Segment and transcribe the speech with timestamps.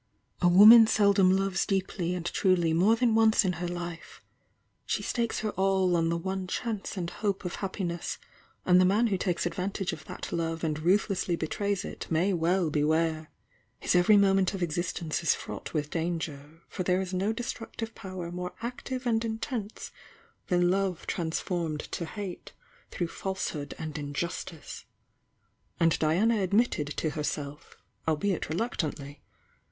[0.41, 3.99] A woman seldom loves deeolv and truly more than once in her Hfo
[4.83, 8.17] she stakes her all on the one chance and h of happinws
[8.65, 12.33] and thfi jnan who takes advantage of thatTove and ru h lessly betrays it may
[12.33, 13.29] well beware.
[13.79, 18.31] His every mo ment of existence is fraught with danger fo7th"re s no destructive power
[18.31, 19.91] more active and fnten^
[20.47, 21.11] than ulficf "f T^''
[22.37, 22.51] *«^'\'
[22.91, 24.85] *'"°"«'» falsehood a^di?," justice
[25.79, 27.77] And Diana admitted to herself
[28.07, 29.19] albeit r^ "«t«"«y.